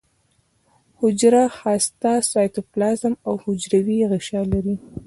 حجره 0.99 1.43
هسته 1.59 2.11
سایتوپلازم 2.31 3.13
او 3.27 3.33
حجروي 3.43 3.97
غشا 4.11 4.41
لري 4.51 4.75